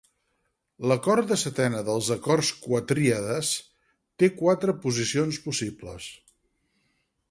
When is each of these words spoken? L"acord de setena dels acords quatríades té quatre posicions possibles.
L"acord 0.91 1.27
de 1.31 1.37
setena 1.41 1.83
dels 1.91 2.09
acords 2.17 2.51
quatríades 2.65 3.53
té 4.23 4.33
quatre 4.43 4.79
posicions 4.89 5.43
possibles. 5.49 6.15